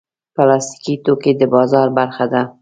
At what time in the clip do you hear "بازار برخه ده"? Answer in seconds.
1.53-2.41